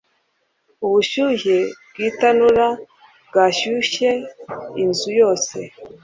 [0.85, 1.55] Ubushyuhe
[1.91, 2.67] bwitanura
[3.27, 4.09] bwashyushye
[4.83, 5.55] inzu yose.